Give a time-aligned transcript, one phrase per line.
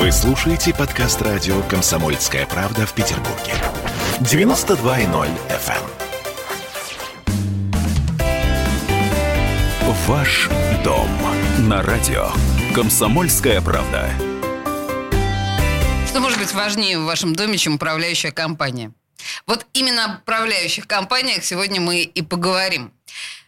[0.00, 3.52] Вы слушаете подкаст радио «Комсомольская правда» в Петербурге.
[4.20, 5.74] 92.0 FM.
[9.82, 9.92] эм.
[10.06, 10.48] Ваш
[10.82, 11.06] дом
[11.68, 12.30] на радио
[12.74, 14.10] «Комсомольская правда».
[16.08, 18.94] Что может быть важнее в вашем доме, чем управляющая компания?
[19.46, 22.94] Вот именно об управляющих компаниях сегодня мы и поговорим.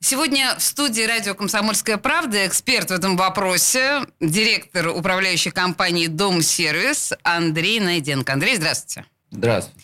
[0.00, 7.12] Сегодня в студии радио «Комсомольская правда» эксперт в этом вопросе, директор управляющей компании «Дом Сервис»
[7.22, 8.34] Андрей Найденко.
[8.34, 9.06] Андрей, здравствуйте.
[9.30, 9.80] Здравствуйте.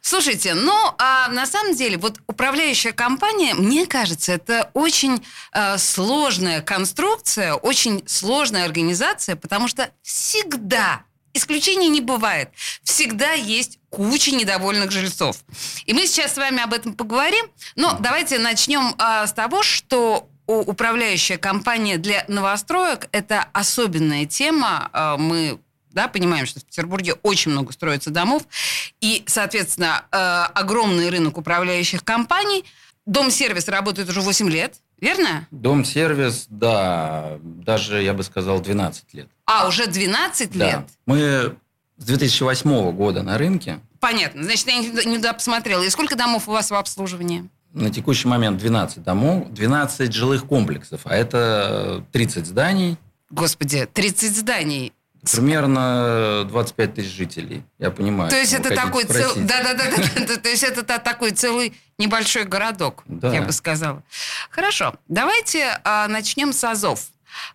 [0.00, 5.22] Слушайте, ну, а на самом деле, вот управляющая компания, мне кажется, это очень
[5.52, 11.02] э, сложная конструкция, очень сложная организация, потому что всегда
[11.34, 12.50] исключений не бывает.
[12.84, 15.38] Всегда есть куча недовольных жильцов.
[15.86, 17.46] И мы сейчас с вами об этом поговорим.
[17.76, 24.88] Но давайте начнем а, с того, что управляющая компания для новостроек– это особенная тема.
[24.92, 25.58] А, мы
[25.90, 28.42] да, понимаем, что в Петербурге очень много строится домов,
[29.00, 32.64] и, соответственно, а, огромный рынок управляющих компаний.
[33.06, 35.48] Дом-сервис работает уже 8 лет, верно?
[35.50, 39.28] Дом-сервис, да, даже, я бы сказал, 12 лет.
[39.46, 40.66] А, уже 12 да.
[40.66, 40.84] лет?
[41.06, 41.56] Мы
[41.98, 43.80] с 2008 года на рынке.
[44.00, 44.44] Понятно.
[44.44, 45.82] Значит, я не туда посмотрела.
[45.82, 47.48] И сколько домов у вас в обслуживании?
[47.74, 52.96] На текущий момент 12 домов, 12 жилых комплексов, а это 30 зданий.
[53.30, 54.92] Господи, 30 зданий.
[55.30, 58.30] Примерно 25 тысяч жителей, я понимаю.
[58.30, 59.44] То есть это такой целый...
[59.44, 59.84] Да, да, да,
[60.26, 60.36] да.
[60.36, 64.02] То есть это такой целый небольшой городок, я бы сказала.
[64.50, 67.00] Хорошо, давайте а, начнем с АЗОВ.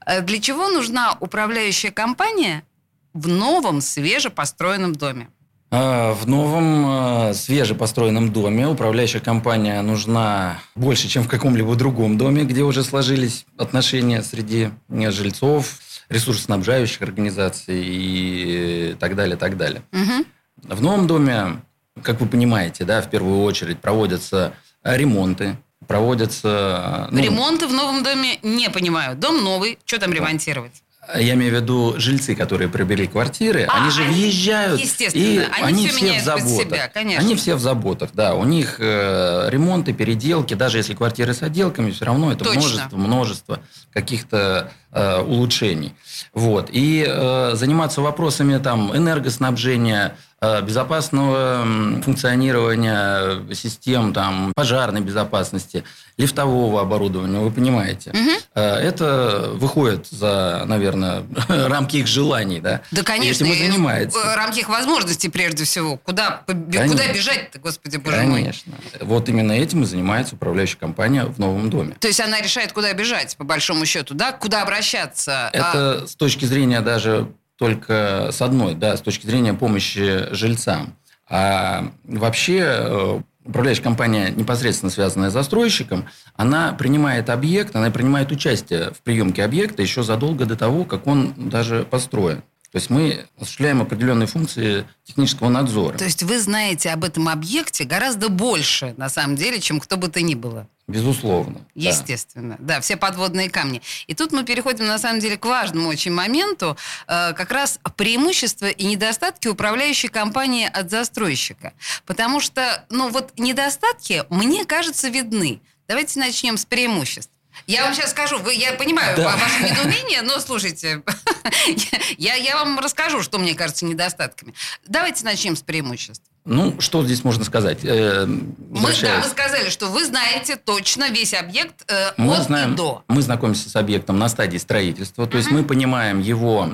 [0.06, 2.64] Э, для чего нужна управляющая компания
[3.14, 5.30] в новом свежепостроенном доме?
[5.76, 12.44] А, в новом э, свежепостроенном доме управляющая компания нужна больше, чем в каком-либо другом доме,
[12.44, 19.82] где уже сложились отношения среди э, жильцов, ресурсоснабжающих организаций и так далее, так далее.
[19.92, 20.76] Угу.
[20.76, 21.64] В новом доме,
[22.04, 24.54] как вы понимаете, да, в первую очередь проводятся
[24.84, 25.58] ремонты,
[25.88, 27.08] проводятся...
[27.12, 29.16] Ну, Ремонты в новом доме не понимаю.
[29.16, 30.18] Дом новый, что там да.
[30.18, 30.84] ремонтировать?
[31.16, 34.82] Я имею в виду жильцы, которые приобрели квартиры, а, они же въезжают,
[35.14, 36.50] и они, они все, все в заботах.
[36.50, 37.24] Себя, конечно.
[37.24, 38.36] Они все в заботах, да.
[38.36, 42.60] У них э, ремонты, переделки, даже если квартиры с отделками, все равно это Точно.
[42.60, 43.60] множество, множество
[43.92, 45.94] каких-то э, улучшений.
[46.34, 46.70] Вот.
[46.72, 51.66] И э, заниматься вопросами там энергоснабжения, Э, безопасного
[52.02, 55.86] функционирования систем там, пожарной безопасности,
[56.18, 58.10] лифтового оборудования, вы понимаете.
[58.10, 58.43] Угу.
[58.56, 62.60] Это выходит за, наверное, рамки их желаний.
[62.60, 63.46] Да, да конечно.
[63.46, 64.36] Этим и занимается.
[64.36, 65.98] Рамки их возможностей, прежде всего.
[65.98, 68.32] Куда, куда бежать-то, господи, боже конечно.
[68.32, 68.42] мой.
[68.44, 68.74] Конечно.
[69.02, 71.96] Вот именно этим и занимается управляющая компания в новом доме.
[72.00, 74.32] То есть она решает, куда бежать, по большому счету, да?
[74.32, 75.50] Куда обращаться?
[75.52, 76.08] Это а...
[76.08, 80.96] с точки зрения даже только с одной, да, с точки зрения помощи жильцам.
[81.30, 86.06] А вообще э, управляющая компания, непосредственно связанная с застройщиком,
[86.36, 91.34] она принимает объект, она принимает участие в приемке объекта еще задолго до того, как он
[91.38, 92.44] даже построен.
[92.74, 95.96] То есть мы осуществляем определенные функции технического надзора.
[95.96, 100.08] То есть вы знаете об этом объекте гораздо больше, на самом деле, чем кто бы
[100.08, 100.68] то ни было.
[100.88, 101.62] Безусловно.
[101.76, 102.76] Естественно, да.
[102.76, 103.84] да, все подводные камни.
[104.08, 106.76] И тут мы переходим, на самом деле, к важному очень моменту,
[107.06, 111.74] э, как раз преимущества и недостатки управляющей компании от застройщика.
[112.08, 115.62] Потому что, ну вот недостатки, мне кажется, видны.
[115.88, 117.30] Давайте начнем с преимуществ.
[117.68, 119.38] Я вам сейчас скажу, вы, я понимаю да.
[119.38, 121.04] ваше недоумение, но слушайте,
[122.18, 124.54] я, я вам расскажу, что мне кажется недостатками.
[124.88, 126.24] Давайте начнем с преимуществ.
[126.46, 127.80] Ну, что здесь можно сказать?
[127.84, 132.74] Э, мы, да, вы сказали, что вы знаете точно весь объект э, мы от знаем,
[132.74, 133.04] и до.
[133.08, 135.38] Мы знакомимся с объектом на стадии строительства, то uh-huh.
[135.38, 136.68] есть мы понимаем его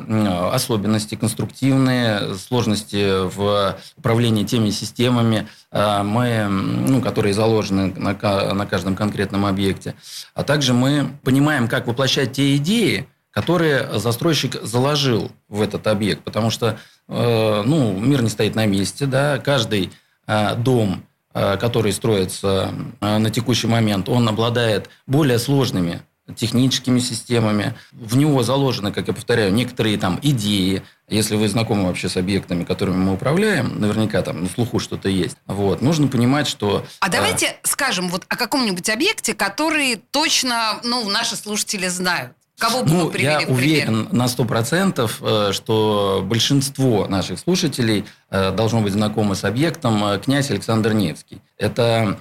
[0.52, 8.14] особенности конструктивные, сложности в управлении теми системами, э, мы, ну, которые заложены на,
[8.54, 9.94] на каждом конкретном объекте.
[10.34, 16.24] А также мы понимаем, как воплощать те идеи, которые застройщик заложил в этот объект.
[16.24, 19.06] Потому что э, ну, мир не стоит на месте.
[19.06, 19.38] Да?
[19.38, 19.92] Каждый
[20.28, 21.04] э, дом,
[21.34, 26.02] э, который строится на текущий момент, он обладает более сложными
[26.36, 27.76] техническими системами.
[27.92, 30.84] В него заложены, как я повторяю, некоторые там идеи.
[31.08, 35.38] Если вы знакомы вообще с объектами, которыми мы управляем, наверняка там на слуху что-то есть.
[35.48, 35.82] Вот.
[35.82, 36.86] Нужно понимать, что...
[37.00, 37.68] А давайте а...
[37.68, 42.34] скажем вот о каком-нибудь объекте, который точно ну, наши слушатели знают.
[42.60, 48.06] Кого бы ну, вы привели Я уверен на сто процентов, э, что большинство наших слушателей
[48.30, 51.42] э, должно быть знакомы с объектом э, князь Александр Невский.
[51.58, 52.20] Это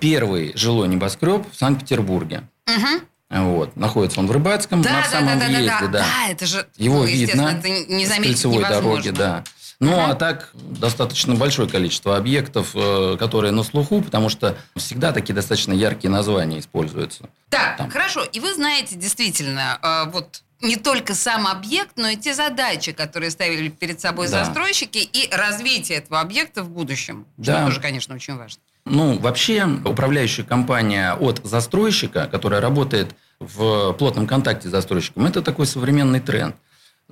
[0.00, 2.42] первый жилой небоскреб в Санкт-Петербурге.
[2.66, 3.40] Угу.
[3.42, 3.76] Вот.
[3.76, 5.98] Находится он в Рыбацком, да, на да, самом да, да, въезде, да, да.
[5.98, 8.82] Да, это же, Его ну, видно это не с кольцевой невозможно.
[8.82, 9.44] дороги, да.
[9.80, 15.34] Ну, а так достаточно большое количество объектов, э, которые на слуху, потому что всегда такие
[15.34, 17.28] достаточно яркие названия используются.
[17.48, 17.90] Так, Там.
[17.90, 18.24] хорошо.
[18.24, 23.30] И вы знаете действительно, э, вот не только сам объект, но и те задачи, которые
[23.30, 24.44] ставили перед собой Да.
[24.44, 27.26] застройщики, и развитие этого объекта в будущем.
[27.36, 27.58] Да.
[27.58, 28.60] Что тоже, конечно, очень важно.
[28.84, 35.66] Ну, вообще, управляющая компания от застройщика, которая работает в плотном контакте с застройщиком, это такой
[35.66, 36.56] современный тренд.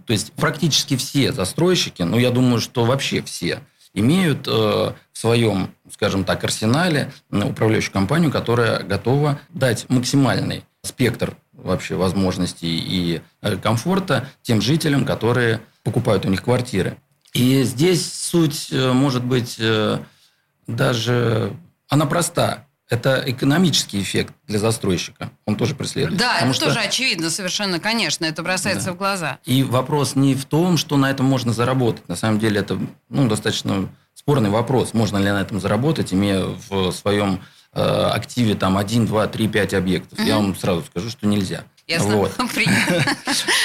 [0.04, 3.60] То есть практически все застройщики, ну, я думаю, что вообще все,
[3.94, 11.96] имеют э, в своем, скажем так, арсенале управляющую компанию, которая готова дать максимальный спектр вообще
[11.96, 16.98] возможностей и э, комфорта тем жителям, которые покупают у них квартиры.
[17.32, 19.98] И здесь суть э, может быть э,
[20.66, 21.52] даже...
[21.88, 22.65] Она проста.
[22.88, 25.30] Это экономический эффект для застройщика.
[25.44, 26.18] Он тоже преследует.
[26.18, 28.92] Да, Потому это что- тоже очевидно совершенно, конечно, это бросается Да.
[28.92, 29.38] в глаза.
[29.44, 32.08] И вопрос не в том, что на этом можно заработать.
[32.08, 32.78] На самом деле это
[33.08, 34.94] ну, достаточно спорный вопрос.
[34.94, 37.40] Можно ли на этом заработать, имея в своем
[37.72, 40.18] э, активе там 1, 2, 3, 5 объектов.
[40.20, 41.64] Я вам сразу скажу, что нельзя.
[41.86, 42.16] Ясно?
[42.16, 42.32] Вот.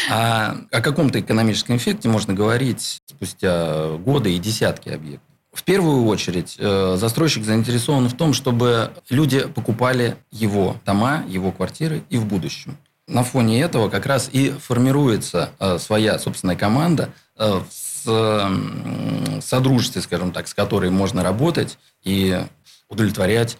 [0.09, 5.30] А о каком-то экономическом эффекте можно говорить спустя годы и десятки объектов.
[5.51, 12.03] В первую очередь э, застройщик заинтересован в том, чтобы люди покупали его дома, его квартиры
[12.09, 12.77] и в будущем.
[13.07, 20.31] На фоне этого как раз и формируется э, своя собственная команда э, с- содружестве, скажем
[20.31, 22.39] так, с которой можно работать и
[22.89, 23.57] удовлетворять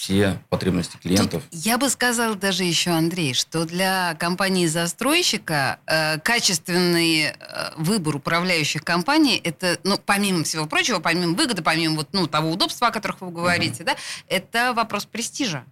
[0.00, 1.42] все потребности клиентов.
[1.50, 7.34] Тут я бы сказала даже еще, Андрей, что для компании-застройщика э, качественный э,
[7.76, 12.86] выбор управляющих компаний, это, ну, помимо всего прочего, помимо выгоды, помимо вот, ну, того удобства,
[12.86, 13.94] о которых вы говорите, да,
[14.26, 15.64] это вопрос престижа.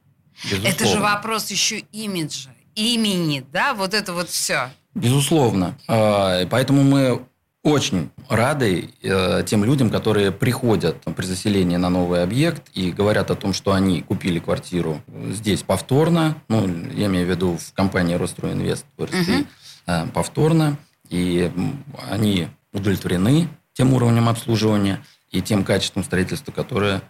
[0.44, 1.00] Это же Безусловно.
[1.00, 4.70] вопрос еще имиджа, имени, да, вот это вот все.
[4.94, 5.78] Безусловно.
[5.88, 7.24] А, Поэтому мы
[7.64, 13.30] очень рады э, тем людям, которые приходят там, при заселении на новый объект и говорят
[13.30, 15.00] о том, что они купили квартиру
[15.30, 16.36] здесь повторно.
[16.48, 19.46] Ну, я имею в виду в компании Ростройинвест РСТ, Мгм.
[19.86, 20.76] э, повторно.
[21.10, 21.50] И
[22.10, 27.02] они удовлетворены тем уровнем обслуживания и тем качеством строительства, которое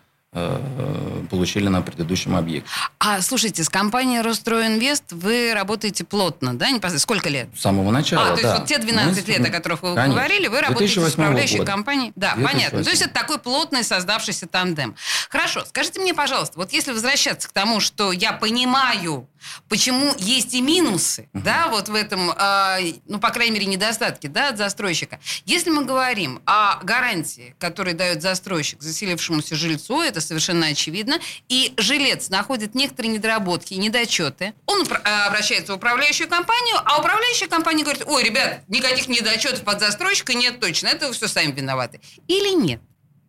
[1.31, 2.69] получили на предыдущем объекте.
[2.99, 6.69] А слушайте, с компанией Ростройинвест вы работаете плотно, да?
[6.71, 6.99] непосредственно?
[7.01, 7.49] Сколько лет?
[7.57, 8.49] С самого начала, А, то да.
[8.49, 10.15] есть вот те 12 Мы- лет, о которых вы Конечно.
[10.15, 11.71] говорили, вы работаете с 2008 управляющей года.
[11.73, 12.13] компанией.
[12.17, 12.53] Да, 2008.
[12.59, 12.85] понятно.
[12.85, 14.95] То есть это такой плотный создавшийся тандем.
[15.31, 19.27] Хорошо, скажите мне, пожалуйста, вот если возвращаться к тому, что я понимаю,
[19.69, 24.49] почему есть и минусы, да, вот в этом, а, ну, по крайней мере, недостатки, да,
[24.49, 25.21] от застройщика.
[25.45, 31.19] Если мы говорим о гарантии, которую дает застройщик заселившемуся жильцу, это совершенно очевидно,
[31.49, 37.49] и жилец находит некоторые недоработки и недочеты, он а, обращается в управляющую компанию, а управляющая
[37.49, 42.01] компания говорит, ой, ребят, никаких недочетов под застройщика нет точно, это вы все сами виноваты.
[42.27, 42.81] Или нет?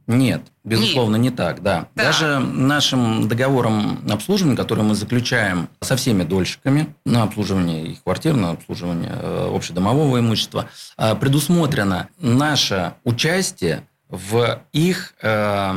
[0.09, 1.87] Нет, безусловно, не так, да.
[1.93, 2.05] Так.
[2.07, 8.49] Даже нашим договором обслуживания, который мы заключаем со всеми дольщиками на обслуживание их квартир, на
[8.49, 10.67] обслуживание э, общедомового имущества,
[10.97, 15.73] э, предусмотрено наше участие в их, э,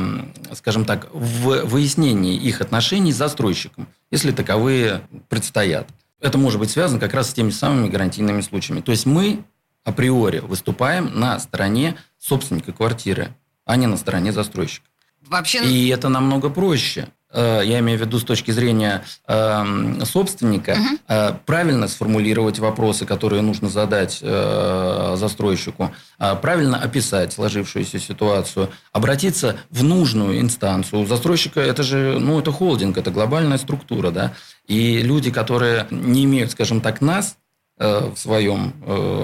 [0.53, 5.87] скажем так, в выяснении их отношений с застройщиком, если таковые предстоят.
[6.19, 8.81] Это может быть связано как раз с теми самыми гарантийными случаями.
[8.81, 9.43] То есть мы
[9.83, 14.87] априори выступаем на стороне собственника квартиры, а не на стороне застройщика.
[15.27, 17.07] Вообще, И это намного проще.
[17.33, 20.77] Э, Я имею в виду с точки зрения эм, собственника,
[21.07, 25.93] э, правильно сформулировать вопросы, которые нужно задать э, застройщику,
[26.41, 31.01] правильно описать сложившуюся ситуацию, обратиться в нужную инстанцию.
[31.01, 34.33] У застройщика это же, ну, это холдинг, это глобальная структура, да.
[34.67, 37.37] И люди, которые не имеют, скажем так, нас
[37.77, 38.73] в своем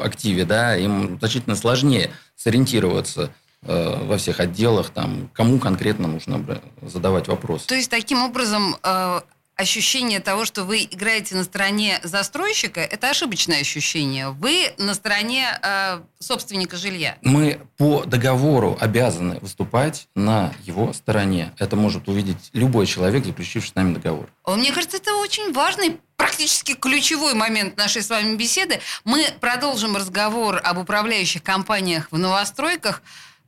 [0.04, 3.30] активе, да, им значительно сложнее сориентироваться
[3.62, 6.44] во всех отделах, там, кому конкретно нужно
[6.82, 7.68] задавать вопросы.
[7.68, 9.22] То есть таким образом э,
[9.60, 14.30] ощущение того, что вы играете на стороне застройщика, это ошибочное ощущение.
[14.30, 17.18] Вы на стороне э, собственника жилья.
[17.24, 21.52] Мы по договору обязаны выступать на его стороне.
[21.60, 24.30] Это может увидеть любой человек, заключивший с нами договор.
[24.48, 28.80] Мне кажется, это очень важный, практически ключевой момент нашей с вами беседы.
[29.04, 33.02] Мы продолжим разговор об управляющих компаниях в новостройках.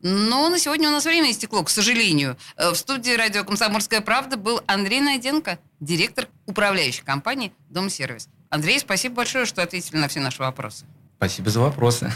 [0.03, 2.37] Но на сегодня у нас время истекло, к сожалению.
[2.57, 8.27] Э, В студии радио «Комсомольская правда» был Андрей Найденко, директор управляющей компании «Дом-сервис».
[8.49, 10.85] Андрей, спасибо большое, что ответили на все наши вопросы.
[11.17, 12.11] Спасибо за вопросы.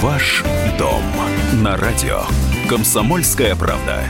[0.00, 0.42] Ваш
[0.78, 1.02] дом
[1.62, 2.24] на радио.
[2.68, 4.04] Комсомольская правда.